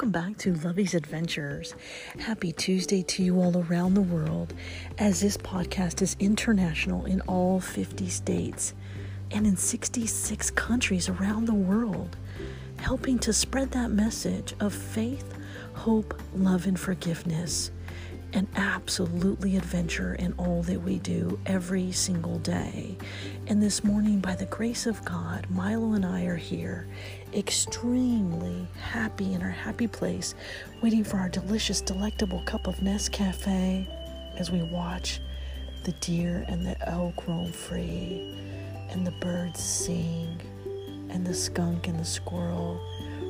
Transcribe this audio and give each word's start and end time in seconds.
welcome 0.00 0.12
back 0.12 0.38
to 0.38 0.54
Lovey's 0.54 0.94
Adventures. 0.94 1.74
Happy 2.20 2.52
Tuesday 2.52 3.02
to 3.02 3.22
you 3.22 3.38
all 3.38 3.62
around 3.68 3.92
the 3.92 4.00
world, 4.00 4.54
as 4.96 5.20
this 5.20 5.36
podcast 5.36 6.00
is 6.00 6.16
international 6.18 7.04
in 7.04 7.20
all 7.28 7.60
50 7.60 8.08
states 8.08 8.72
and 9.30 9.46
in 9.46 9.58
66 9.58 10.52
countries 10.52 11.10
around 11.10 11.44
the 11.44 11.52
world, 11.52 12.16
helping 12.78 13.18
to 13.18 13.34
spread 13.34 13.72
that 13.72 13.90
message 13.90 14.54
of 14.58 14.72
faith, 14.72 15.34
hope, 15.74 16.18
love, 16.34 16.66
and 16.66 16.80
forgiveness 16.80 17.70
and 18.32 18.46
absolutely 18.56 19.56
adventure 19.56 20.14
in 20.14 20.32
all 20.34 20.62
that 20.62 20.82
we 20.82 20.98
do 20.98 21.38
every 21.46 21.92
single 21.92 22.38
day. 22.38 22.96
And 23.46 23.62
this 23.62 23.82
morning, 23.82 24.20
by 24.20 24.34
the 24.34 24.46
grace 24.46 24.86
of 24.86 25.04
God, 25.04 25.46
Milo 25.50 25.92
and 25.92 26.04
I 26.04 26.24
are 26.24 26.36
here, 26.36 26.86
extremely 27.34 28.66
happy 28.80 29.34
in 29.34 29.42
our 29.42 29.50
happy 29.50 29.86
place, 29.86 30.34
waiting 30.82 31.04
for 31.04 31.16
our 31.16 31.28
delicious, 31.28 31.80
delectable 31.80 32.42
cup 32.44 32.66
of 32.66 32.76
Nescafe 32.76 33.86
as 34.36 34.50
we 34.50 34.62
watch 34.62 35.20
the 35.84 35.92
deer 35.92 36.44
and 36.48 36.64
the 36.64 36.76
elk 36.88 37.26
roam 37.26 37.52
free, 37.52 38.36
and 38.90 39.06
the 39.06 39.14
birds 39.20 39.60
sing, 39.60 40.40
and 41.10 41.26
the 41.26 41.34
skunk 41.34 41.88
and 41.88 41.98
the 41.98 42.04
squirrel 42.04 42.80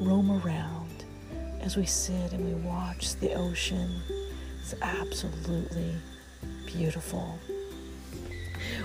roam 0.00 0.30
around 0.44 1.04
as 1.60 1.76
we 1.76 1.86
sit 1.86 2.32
and 2.32 2.44
we 2.44 2.54
watch 2.68 3.14
the 3.16 3.32
ocean 3.34 4.02
it's 4.62 4.74
absolutely 4.80 5.96
beautiful. 6.66 7.38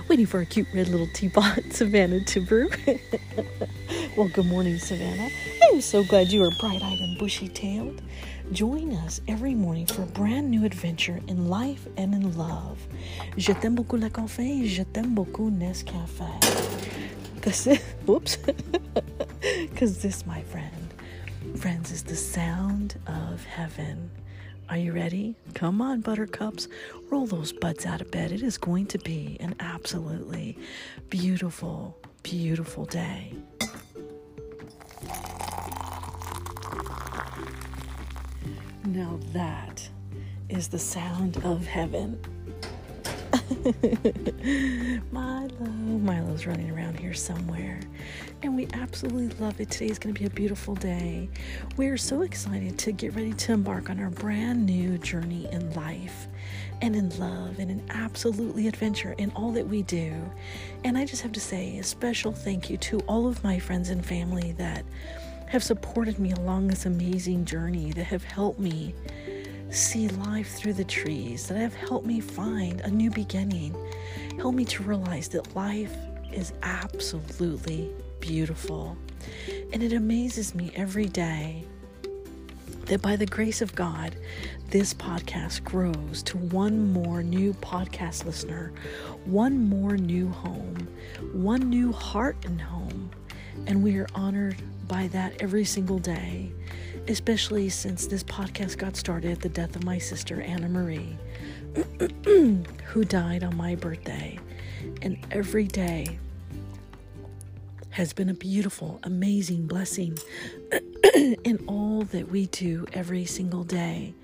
Waiting 0.08 0.26
for 0.26 0.40
a 0.40 0.46
cute 0.46 0.66
red 0.74 0.88
little 0.88 1.06
teapot, 1.14 1.62
Savannah 1.70 2.24
Timber. 2.24 2.66
well, 4.16 4.28
good 4.28 4.46
morning, 4.46 4.78
Savannah. 4.78 5.30
I'm 5.70 5.80
so 5.80 6.02
glad 6.02 6.32
you 6.32 6.44
are 6.44 6.50
bright 6.58 6.82
eyed 6.82 6.98
and 6.98 7.16
bushy 7.16 7.48
tailed. 7.48 8.02
Join 8.50 8.92
us 8.92 9.20
every 9.28 9.54
morning 9.54 9.86
for 9.86 10.02
a 10.02 10.06
brand 10.06 10.50
new 10.50 10.64
adventure 10.64 11.20
in 11.28 11.48
life 11.48 11.86
and 11.96 12.12
in 12.12 12.36
love. 12.36 12.78
Je 13.36 13.52
t'aime 13.52 13.76
beaucoup 13.76 13.98
le 13.98 14.10
café, 14.10 14.66
je 14.66 14.82
t'aime 14.82 15.14
beaucoup 15.14 15.50
Nescafe. 15.50 16.22
Cause, 17.40 17.78
whoops. 18.06 18.38
Because 19.70 20.02
this, 20.02 20.26
my 20.26 20.42
friend, 20.42 20.92
friends, 21.56 21.92
is 21.92 22.02
the 22.02 22.16
sound 22.16 22.96
of 23.06 23.44
heaven. 23.44 24.10
Are 24.70 24.76
you 24.76 24.92
ready? 24.92 25.34
Come 25.54 25.80
on, 25.80 26.02
buttercups. 26.02 26.68
Roll 27.10 27.24
those 27.26 27.52
buds 27.52 27.86
out 27.86 28.02
of 28.02 28.10
bed. 28.10 28.32
It 28.32 28.42
is 28.42 28.58
going 28.58 28.84
to 28.88 28.98
be 28.98 29.38
an 29.40 29.54
absolutely 29.60 30.58
beautiful, 31.08 31.96
beautiful 32.22 32.84
day. 32.84 33.32
Now 38.84 39.18
that 39.32 39.88
is 40.50 40.68
the 40.68 40.78
sound 40.78 41.38
of 41.44 41.66
heaven. 41.66 42.20
Milo, 45.10 45.66
Milo's 45.66 46.46
running 46.46 46.70
around 46.70 46.98
here 46.98 47.14
somewhere 47.14 47.80
and 48.42 48.54
we 48.54 48.68
absolutely 48.72 49.28
love 49.44 49.60
it. 49.60 49.70
Today 49.70 49.88
is 49.88 49.98
going 49.98 50.14
to 50.14 50.20
be 50.20 50.26
a 50.26 50.30
beautiful 50.30 50.74
day. 50.76 51.28
We 51.76 51.88
are 51.88 51.96
so 51.96 52.22
excited 52.22 52.78
to 52.78 52.92
get 52.92 53.14
ready 53.14 53.32
to 53.32 53.52
embark 53.52 53.90
on 53.90 53.98
our 53.98 54.10
brand 54.10 54.64
new 54.64 54.96
journey 54.98 55.48
in 55.50 55.72
life 55.74 56.28
and 56.82 56.94
in 56.94 57.10
love 57.18 57.58
and 57.58 57.70
in 57.70 57.82
absolutely 57.90 58.68
adventure 58.68 59.14
in 59.18 59.32
all 59.32 59.50
that 59.52 59.66
we 59.66 59.82
do. 59.82 60.12
And 60.84 60.96
I 60.96 61.04
just 61.04 61.22
have 61.22 61.32
to 61.32 61.40
say 61.40 61.78
a 61.78 61.82
special 61.82 62.32
thank 62.32 62.70
you 62.70 62.76
to 62.76 63.00
all 63.00 63.26
of 63.26 63.42
my 63.42 63.58
friends 63.58 63.88
and 63.88 64.04
family 64.04 64.52
that 64.52 64.84
have 65.46 65.64
supported 65.64 66.18
me 66.18 66.30
along 66.32 66.68
this 66.68 66.86
amazing 66.86 67.44
journey, 67.44 67.90
that 67.92 68.04
have 68.04 68.22
helped 68.22 68.60
me 68.60 68.94
see 69.70 70.08
life 70.08 70.54
through 70.54 70.74
the 70.74 70.84
trees, 70.84 71.46
that 71.48 71.58
have 71.58 71.74
helped 71.74 72.06
me 72.06 72.20
find 72.20 72.80
a 72.80 72.90
new 72.90 73.10
beginning, 73.10 73.74
helped 74.36 74.56
me 74.56 74.64
to 74.66 74.82
realize 74.82 75.28
that 75.28 75.54
life 75.54 75.94
is 76.32 76.52
absolutely 76.62 77.90
beautiful. 78.20 78.96
And 79.72 79.82
it 79.82 79.92
amazes 79.92 80.54
me 80.54 80.72
every 80.74 81.06
day 81.06 81.64
that 82.86 83.02
by 83.02 83.16
the 83.16 83.26
grace 83.26 83.60
of 83.60 83.74
God, 83.74 84.16
this 84.70 84.94
podcast 84.94 85.62
grows 85.64 86.22
to 86.24 86.38
one 86.38 86.92
more 86.92 87.22
new 87.22 87.52
podcast 87.54 88.24
listener, 88.24 88.72
one 89.24 89.68
more 89.68 89.96
new 89.96 90.28
home, 90.28 90.88
one 91.32 91.68
new 91.68 91.92
heart 91.92 92.36
and 92.44 92.60
home. 92.60 93.10
And 93.66 93.82
we 93.82 93.98
are 93.98 94.06
honored 94.14 94.56
by 94.86 95.08
that 95.08 95.34
every 95.40 95.64
single 95.64 95.98
day, 95.98 96.50
especially 97.08 97.68
since 97.68 98.06
this 98.06 98.22
podcast 98.24 98.78
got 98.78 98.96
started 98.96 99.32
at 99.32 99.40
the 99.40 99.48
death 99.48 99.74
of 99.76 99.84
my 99.84 99.98
sister, 99.98 100.40
Anna 100.42 100.68
Marie, 100.68 101.16
who 102.24 103.04
died 103.04 103.42
on 103.42 103.56
my 103.56 103.74
birthday. 103.74 104.38
And 105.02 105.18
every 105.30 105.66
day, 105.66 106.18
has 107.98 108.12
been 108.12 108.28
a 108.28 108.34
beautiful, 108.34 109.00
amazing 109.02 109.66
blessing 109.66 110.16
in 111.14 111.58
all 111.66 112.02
that 112.02 112.30
we 112.30 112.46
do 112.46 112.86
every 112.92 113.24
single 113.24 113.64
day. 113.64 114.14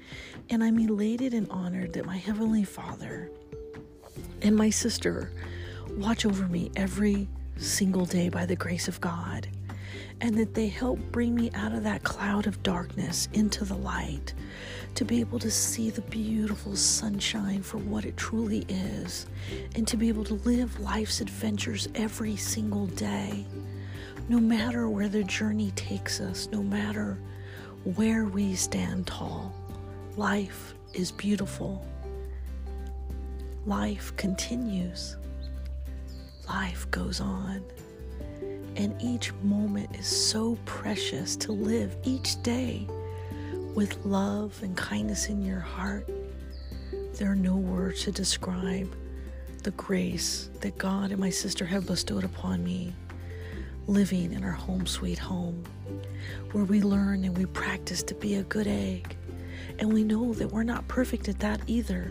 And 0.48 0.62
I'm 0.62 0.78
elated 0.78 1.34
and 1.34 1.50
honored 1.50 1.94
that 1.94 2.06
my 2.06 2.16
Heavenly 2.16 2.62
Father 2.62 3.30
and 4.42 4.54
my 4.54 4.70
sister 4.70 5.32
watch 5.96 6.24
over 6.24 6.46
me 6.46 6.70
every 6.76 7.26
single 7.56 8.06
day 8.06 8.28
by 8.28 8.46
the 8.46 8.54
grace 8.54 8.86
of 8.86 9.00
God, 9.00 9.48
and 10.20 10.34
that 10.36 10.54
they 10.54 10.69
help 10.69 10.98
bring 11.12 11.34
me 11.34 11.50
out 11.54 11.72
of 11.72 11.82
that 11.84 12.02
cloud 12.02 12.47
of 12.47 12.62
darkness 12.62 13.28
into 13.32 13.64
the 13.64 13.76
light 13.76 14.34
to 14.94 15.04
be 15.04 15.20
able 15.20 15.38
to 15.41 15.50
see 15.50 15.91
the 15.91 16.00
beautiful 16.02 16.76
sunshine 16.76 17.62
for 17.62 17.78
what 17.78 18.04
it 18.04 18.16
truly 18.16 18.64
is, 18.69 19.26
and 19.75 19.86
to 19.88 19.97
be 19.97 20.08
able 20.08 20.25
to 20.25 20.34
live 20.44 20.78
life's 20.80 21.20
adventures 21.20 21.88
every 21.94 22.36
single 22.36 22.86
day. 22.86 23.44
No 24.28 24.38
matter 24.38 24.88
where 24.88 25.08
the 25.08 25.25
journey 25.25 25.72
takes 25.72 26.20
us, 26.20 26.48
no 26.52 26.62
matter 26.62 27.19
where 27.96 28.25
we 28.25 28.54
stand 28.54 29.06
tall, 29.06 29.52
life 30.16 30.75
is 30.94 31.10
beautiful. 31.10 31.84
Life 33.66 34.14
continues. 34.16 35.16
Life 36.48 36.88
goes 36.91 37.20
on. 37.20 37.64
And 38.76 39.00
each 39.00 39.32
moment 39.42 39.94
is 39.96 40.06
so 40.06 40.58
precious 40.64 41.36
to 41.36 41.52
live 41.52 41.96
each 42.02 42.42
day 42.42 42.86
with 43.74 44.04
love 44.04 44.58
and 44.62 44.76
kindness 44.76 45.28
in 45.28 45.42
your 45.42 45.60
heart. 45.60 46.08
There 47.14 47.30
are 47.30 47.36
no 47.36 47.56
words 47.56 48.02
to 48.02 48.12
describe 48.12 48.94
the 49.62 49.70
grace 49.72 50.50
that 50.60 50.76
God 50.76 51.10
and 51.10 51.20
my 51.20 51.30
sister 51.30 51.64
have 51.64 51.86
bestowed 51.86 52.24
upon 52.24 52.62
me 52.64 52.92
living 53.86 54.32
in 54.32 54.44
our 54.44 54.50
home 54.50 54.86
sweet 54.86 55.18
home, 55.18 55.62
where 56.52 56.64
we 56.64 56.80
learn 56.80 57.24
and 57.24 57.36
we 57.36 57.46
practice 57.46 58.02
to 58.02 58.14
be 58.14 58.36
a 58.36 58.42
good 58.44 58.66
egg. 58.66 59.16
And 59.78 59.92
we 59.92 60.04
know 60.04 60.32
that 60.34 60.48
we're 60.48 60.62
not 60.62 60.86
perfect 60.88 61.28
at 61.28 61.38
that 61.40 61.60
either, 61.66 62.10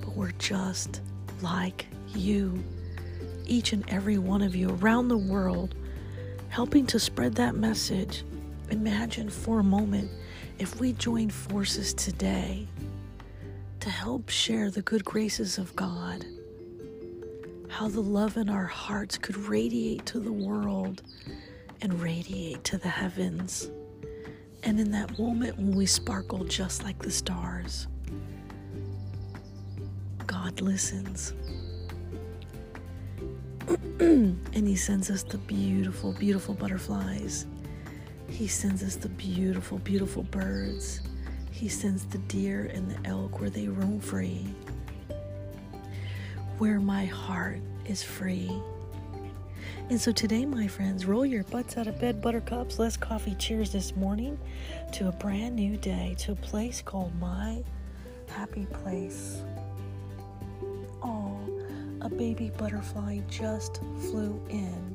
but 0.00 0.16
we're 0.16 0.32
just 0.32 1.00
like 1.42 1.86
you, 2.14 2.62
each 3.46 3.72
and 3.72 3.88
every 3.88 4.18
one 4.18 4.42
of 4.42 4.54
you 4.54 4.70
around 4.70 5.08
the 5.08 5.18
world, 5.18 5.74
helping 6.48 6.86
to 6.86 6.98
spread 6.98 7.34
that 7.36 7.54
message. 7.54 8.24
Imagine 8.70 9.30
for 9.30 9.60
a 9.60 9.64
moment 9.64 10.10
if 10.58 10.80
we 10.80 10.92
join 10.92 11.30
forces 11.30 11.94
today 11.94 12.66
to 13.80 13.90
help 13.90 14.28
share 14.28 14.70
the 14.70 14.82
good 14.82 15.04
graces 15.04 15.58
of 15.58 15.74
God 15.76 16.24
how 17.76 17.88
the 17.88 18.00
love 18.00 18.38
in 18.38 18.48
our 18.48 18.64
hearts 18.64 19.18
could 19.18 19.36
radiate 19.36 20.06
to 20.06 20.18
the 20.18 20.32
world 20.32 21.02
and 21.82 22.00
radiate 22.00 22.64
to 22.64 22.78
the 22.78 22.88
heavens. 22.88 23.70
And 24.62 24.80
in 24.80 24.90
that 24.92 25.18
moment 25.18 25.58
when 25.58 25.72
we 25.72 25.84
sparkle 25.84 26.42
just 26.44 26.84
like 26.84 26.98
the 26.98 27.10
stars, 27.10 27.86
God 30.26 30.62
listens. 30.62 31.34
and 34.00 34.68
He 34.68 34.76
sends 34.76 35.10
us 35.10 35.22
the 35.22 35.38
beautiful, 35.38 36.12
beautiful 36.12 36.54
butterflies. 36.54 37.46
He 38.28 38.46
sends 38.46 38.82
us 38.82 38.96
the 38.96 39.08
beautiful, 39.08 39.78
beautiful 39.78 40.24
birds. 40.24 41.00
He 41.50 41.68
sends 41.68 42.04
the 42.06 42.18
deer 42.18 42.70
and 42.74 42.90
the 42.90 43.08
elk 43.08 43.40
where 43.40 43.50
they 43.50 43.68
roam 43.68 44.00
free 44.00 44.54
where 46.58 46.80
my 46.80 47.04
heart 47.04 47.60
is 47.84 48.02
free. 48.02 48.50
And 49.90 50.00
so 50.00 50.10
today, 50.10 50.46
my 50.46 50.66
friends, 50.66 51.06
roll 51.06 51.24
your 51.24 51.44
butts 51.44 51.76
out 51.76 51.86
of 51.86 52.00
bed, 52.00 52.20
buttercups. 52.20 52.78
Let's 52.78 52.96
coffee 52.96 53.36
cheers 53.38 53.70
this 53.70 53.94
morning 53.94 54.38
to 54.92 55.08
a 55.08 55.12
brand 55.12 55.54
new 55.54 55.76
day, 55.76 56.16
to 56.20 56.32
a 56.32 56.36
place 56.36 56.82
called 56.82 57.14
My 57.20 57.62
Happy 58.28 58.66
Place. 58.66 59.42
A 62.06 62.08
baby 62.08 62.52
butterfly 62.56 63.18
just 63.28 63.80
flew 63.98 64.40
in. 64.48 64.94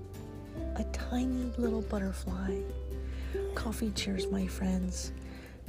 A 0.78 0.86
tiny 0.94 1.52
little 1.58 1.82
butterfly. 1.82 2.62
Coffee 3.54 3.92
cheers, 3.92 4.28
my 4.32 4.48
friends, 4.48 5.12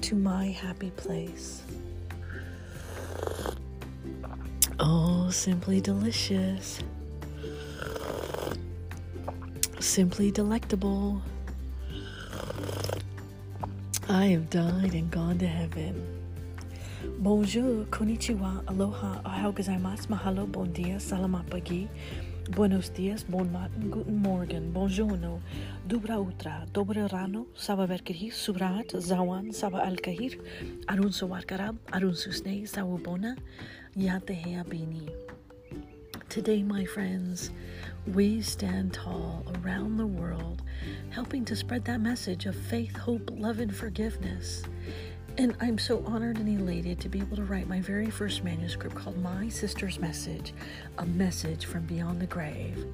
to 0.03 0.15
my 0.15 0.47
happy 0.47 0.91
place. 0.91 1.65
Oh, 4.79 5.31
simply 5.31 5.81
delicious. 5.81 6.79
Simply 9.81 10.31
delectable. 10.31 11.23
I 14.09 14.27
have 14.27 14.49
died 14.49 14.95
and 14.95 15.11
gone 15.11 15.38
to 15.38 15.49
heaven. 15.49 16.22
Bonjour, 17.02 17.84
konnichiwa, 17.90 18.62
aloha, 18.69 19.20
ohayou 19.26 19.52
gozaimasu, 19.52 20.08
mahalo, 20.08 20.46
bon 20.46 20.70
dia, 20.72 21.00
salamat 21.00 21.43
pagi, 21.50 21.88
buenos 22.54 22.90
dias, 22.94 23.25
bon 23.25 23.50
matin, 23.50 23.90
guten 23.90 24.22
morgen, 24.22 24.70
bonjourno, 24.72 25.40
dubra 25.88 26.20
utra, 26.22 26.64
dobre 26.72 27.10
rano, 27.10 27.46
saba 27.56 27.88
verkirhi, 27.88 28.31
subrat, 28.31 28.94
zawan, 28.94 29.52
saba 29.52 29.82
alkahir, 29.82 30.38
arun 30.87 31.10
sawarkarab, 31.10 31.75
arun 31.93 32.14
susne, 32.14 32.62
sawubona, 32.70 33.37
yate 33.96 34.62
bini. 34.70 35.08
Today, 36.28 36.62
my 36.62 36.84
friends, 36.84 37.50
we 38.14 38.40
stand 38.40 38.94
tall 38.94 39.44
around 39.60 39.96
the 39.96 40.06
world, 40.06 40.62
helping 41.10 41.44
to 41.46 41.56
spread 41.56 41.84
that 41.87 42.00
message 42.00 42.46
of 42.46 42.54
faith, 42.54 42.96
hope, 42.96 43.28
love, 43.34 43.58
and 43.58 43.75
forgiveness. 43.75 44.62
And 45.38 45.56
I'm 45.62 45.79
so 45.79 46.05
honored 46.06 46.37
and 46.37 46.49
elated 46.49 47.00
to 47.00 47.08
be 47.08 47.19
able 47.19 47.37
to 47.37 47.44
write 47.44 47.67
my 47.67 47.81
very 47.81 48.11
first 48.11 48.44
manuscript 48.44 48.94
called 48.94 49.17
My 49.23 49.49
Sister's 49.49 49.99
Message 49.99 50.52
A 50.99 51.06
Message 51.06 51.64
from 51.64 51.87
Beyond 51.87 52.20
the 52.20 52.26
Grave. 52.26 52.84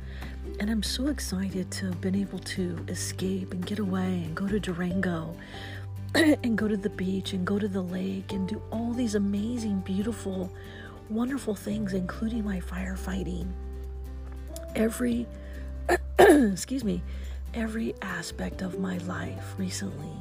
And 0.61 0.71
I'm 0.71 0.85
so 0.85 1.09
excited 1.09 1.69
to 1.73 1.87
have 1.87 2.01
been 2.01 2.15
able 2.15 2.39
to 2.39 2.79
escape 2.87 3.53
and 3.53 3.67
get 3.67 3.81
away 3.81 4.23
and 4.25 4.37
go 4.37 4.47
to 4.47 4.61
Durango 4.61 5.35
and 6.15 6.57
go 6.57 6.69
to 6.69 6.77
the 6.77 6.91
beach 6.91 7.33
and 7.33 7.45
go 7.45 7.59
to 7.59 7.67
the 7.67 7.83
lake 7.83 8.33
and 8.33 8.49
do 8.49 8.63
all 8.71 8.93
these 8.93 9.17
amazing, 9.17 9.81
beautiful, 9.81 10.49
wonderful 11.11 11.57
things, 11.57 11.93
including 11.93 12.45
my 12.45 12.61
firefighting. 12.61 13.49
Every, 14.77 15.27
excuse 16.21 16.85
me, 16.85 17.03
every 17.53 17.95
aspect 18.01 18.63
of 18.63 18.79
my 18.79 18.99
life 18.99 19.55
recently 19.59 20.13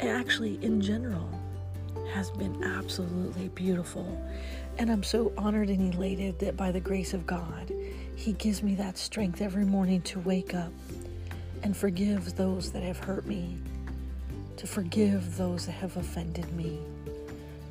actually 0.00 0.62
in 0.62 0.80
general 0.80 1.28
has 2.12 2.30
been 2.30 2.62
absolutely 2.62 3.48
beautiful. 3.48 4.20
And 4.78 4.90
I'm 4.90 5.02
so 5.02 5.32
honored 5.36 5.68
and 5.68 5.94
elated 5.94 6.38
that 6.40 6.56
by 6.56 6.72
the 6.72 6.80
grace 6.80 7.14
of 7.14 7.26
God, 7.26 7.72
He 8.16 8.32
gives 8.34 8.62
me 8.62 8.74
that 8.76 8.98
strength 8.98 9.40
every 9.40 9.64
morning 9.64 10.02
to 10.02 10.20
wake 10.20 10.54
up 10.54 10.72
and 11.62 11.76
forgive 11.76 12.36
those 12.36 12.70
that 12.72 12.82
have 12.82 12.98
hurt 12.98 13.26
me, 13.26 13.56
to 14.56 14.66
forgive 14.66 15.36
those 15.36 15.66
that 15.66 15.72
have 15.72 15.96
offended 15.96 16.52
me, 16.52 16.80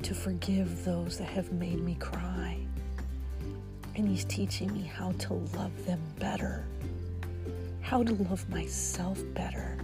to 0.02 0.14
forgive 0.14 0.84
those 0.84 1.18
that 1.18 1.28
have 1.28 1.52
made 1.52 1.80
me 1.80 1.96
cry. 2.00 2.58
And 3.96 4.08
He's 4.08 4.24
teaching 4.24 4.72
me 4.72 4.82
how 4.82 5.12
to 5.12 5.34
love 5.34 5.86
them 5.86 6.00
better, 6.18 6.64
how 7.80 8.02
to 8.02 8.14
love 8.14 8.48
myself 8.50 9.20
better 9.34 9.78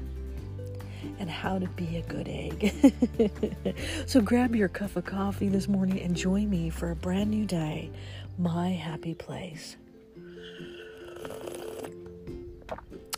and 1.19 1.31
how 1.31 1.59
to 1.59 1.67
be 1.69 1.97
a 1.97 2.03
good 2.03 2.29
egg. 2.29 3.75
so 4.07 4.21
grab 4.21 4.55
your 4.55 4.69
cup 4.69 4.97
of 4.97 5.05
coffee 5.05 5.49
this 5.49 5.69
morning 5.69 6.01
and 6.01 6.17
join 6.17 6.49
me 6.49 6.71
for 6.71 6.91
a 6.91 6.97
brand 6.97 7.31
new 7.31 7.47
day, 7.47 7.91
my 8.39 8.71
happy 8.71 9.15
place. 9.15 9.77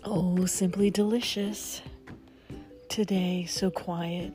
Oh, 0.05 0.47
simply 0.47 0.91
delicious. 0.91 1.81
Today, 2.89 3.47
so 3.49 3.71
quiet, 3.71 4.33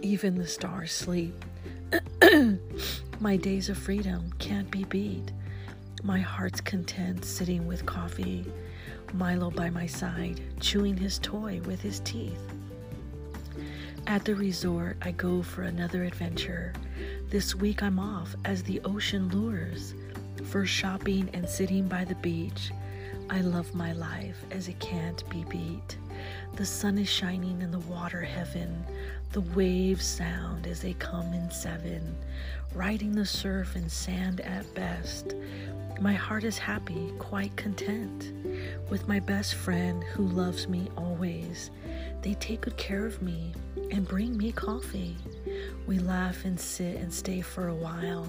even 0.00 0.36
the 0.36 0.46
stars 0.46 0.90
sleep. 0.90 1.34
my 3.20 3.36
days 3.36 3.68
of 3.68 3.76
freedom 3.76 4.32
can't 4.38 4.70
be 4.70 4.84
beat. 4.84 5.30
My 6.02 6.18
heart's 6.18 6.60
content 6.60 7.24
sitting 7.24 7.66
with 7.66 7.86
coffee, 7.86 8.44
Milo 9.12 9.50
by 9.50 9.70
my 9.70 9.86
side, 9.86 10.40
chewing 10.58 10.96
his 10.96 11.18
toy 11.18 11.60
with 11.66 11.80
his 11.80 12.00
teeth. 12.00 12.40
At 14.06 14.24
the 14.24 14.34
resort, 14.34 14.96
I 15.00 15.12
go 15.12 15.42
for 15.42 15.62
another 15.62 16.02
adventure. 16.04 16.72
This 17.30 17.54
week 17.54 17.82
I'm 17.82 17.98
off 17.98 18.34
as 18.44 18.62
the 18.62 18.80
ocean 18.84 19.28
lures. 19.28 19.94
For 20.44 20.66
shopping 20.66 21.30
and 21.32 21.48
sitting 21.48 21.86
by 21.86 22.04
the 22.04 22.16
beach, 22.16 22.72
I 23.30 23.40
love 23.40 23.74
my 23.74 23.92
life 23.92 24.44
as 24.50 24.68
it 24.68 24.78
can't 24.80 25.28
be 25.30 25.44
beat. 25.48 25.96
The 26.56 26.66
sun 26.66 26.98
is 26.98 27.08
shining 27.08 27.62
in 27.62 27.70
the 27.70 27.78
water 27.78 28.20
heaven. 28.20 28.84
The 29.30 29.40
waves 29.40 30.04
sound 30.04 30.66
as 30.66 30.80
they 30.80 30.94
come 30.94 31.32
in 31.32 31.50
seven, 31.50 32.16
riding 32.74 33.12
the 33.12 33.26
surf 33.26 33.76
and 33.76 33.90
sand 33.90 34.40
at 34.40 34.72
best. 34.74 35.34
My 36.00 36.14
heart 36.14 36.44
is 36.44 36.58
happy, 36.58 37.12
quite 37.18 37.54
content, 37.56 38.32
with 38.88 39.06
my 39.06 39.20
best 39.20 39.54
friend 39.54 40.02
who 40.04 40.26
loves 40.26 40.66
me 40.68 40.88
always. 40.96 41.70
They 42.22 42.34
take 42.34 42.62
good 42.62 42.76
care 42.76 43.06
of 43.06 43.22
me 43.22 43.52
and 43.90 44.08
bring 44.08 44.36
me 44.36 44.52
coffee. 44.52 45.16
We 45.86 45.98
laugh 45.98 46.44
and 46.44 46.58
sit 46.58 46.96
and 46.96 47.12
stay 47.12 47.40
for 47.40 47.68
a 47.68 47.74
while. 47.74 48.26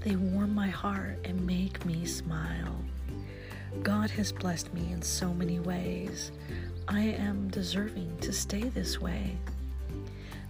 They 0.00 0.16
warm 0.16 0.54
my 0.54 0.68
heart 0.68 1.18
and 1.24 1.46
make 1.46 1.84
me 1.84 2.04
smile. 2.04 2.76
God 3.82 4.10
has 4.10 4.32
blessed 4.32 4.72
me 4.72 4.92
in 4.92 5.02
so 5.02 5.34
many 5.34 5.58
ways. 5.58 6.30
I 6.86 7.00
am 7.00 7.48
deserving 7.48 8.18
to 8.20 8.32
stay 8.32 8.62
this 8.62 9.00
way. 9.00 9.36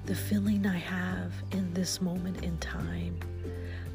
The 0.07 0.15
feeling 0.15 0.67
I 0.67 0.77
have 0.77 1.33
in 1.53 1.73
this 1.73 2.03
moment 2.03 2.45
in 2.45 2.59
time 2.59 3.19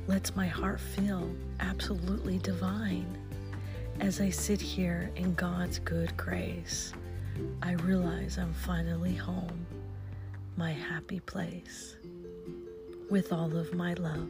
lets 0.07 0.35
my 0.35 0.47
heart 0.47 0.79
feel 0.79 1.29
absolutely 1.59 2.39
divine. 2.39 3.15
As 3.99 4.19
I 4.19 4.31
sit 4.31 4.59
here 4.59 5.11
in 5.15 5.35
God's 5.35 5.77
good 5.77 6.17
grace, 6.17 6.93
I 7.61 7.73
realize 7.73 8.39
I'm 8.39 8.55
finally 8.55 9.13
home 9.13 9.67
my 10.57 10.71
happy 10.71 11.19
place 11.19 11.95
with 13.11 13.31
all 13.31 13.55
of 13.55 13.75
my 13.75 13.93
love. 13.93 14.29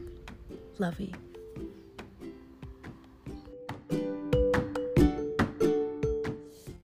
Lovey. 0.78 1.14